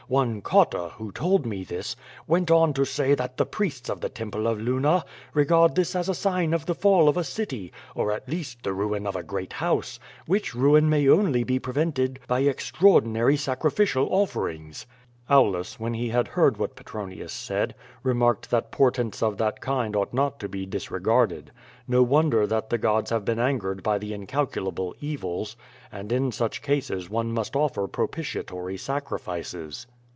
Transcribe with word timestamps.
One 0.07 0.41
Cotta, 0.41 0.89
who 0.97 1.13
told 1.13 1.45
me 1.45 1.63
this, 1.63 1.95
went 2.27 2.51
on 2.51 2.73
to 2.73 2.83
say 2.83 3.15
that 3.15 3.37
the 3.37 3.45
priests 3.45 3.87
of 3.89 4.01
the 4.01 4.09
temple 4.09 4.45
of 4.45 4.59
Luna 4.59 5.05
regard 5.33 5.75
this 5.75 5.95
as 5.95 6.09
a 6.09 6.13
sign 6.13 6.53
of 6.53 6.65
the 6.65 6.75
fall 6.75 7.07
of 7.07 7.15
a 7.15 7.23
city, 7.23 7.71
or 7.95 8.11
at 8.11 8.27
least 8.27 8.61
the 8.61 8.73
ruin 8.73 9.07
of 9.07 9.15
a 9.15 9.23
great 9.23 9.53
house, 9.53 10.01
which 10.25 10.53
ruin 10.53 10.89
may 10.89 11.07
only 11.07 11.45
be 11.45 11.59
prevented 11.59 12.19
by 12.27 12.41
extraordinary 12.41 13.37
sacrificial 13.37 14.09
offerings.'* 14.11 14.85
Aulus, 15.29 15.79
when 15.79 15.93
he 15.93 16.09
had 16.09 16.27
heard 16.27 16.57
what 16.57 16.75
Petronius 16.75 17.31
said, 17.31 17.73
remarked 18.03 18.51
that 18.51 18.69
portents 18.69 19.23
of 19.23 19.37
that 19.37 19.61
kind 19.61 19.95
ought 19.95 20.13
not 20.13 20.41
to 20.41 20.49
be 20.49 20.65
disregarded. 20.65 21.51
No 21.87 22.03
wonder 22.03 22.45
that 22.47 22.69
the 22.69 22.77
gods 22.77 23.11
have 23.11 23.23
been 23.23 23.39
angered 23.39 23.81
by 23.81 23.97
the 23.97 24.11
incalculable 24.13 24.93
evils; 24.99 25.55
and 25.89 26.11
in 26.11 26.33
such 26.33 26.61
cases 26.61 27.09
one 27.09 27.31
must 27.31 27.55
offer 27.55 27.87
propitiatory 27.87 28.75
sacrifices. 28.75 29.87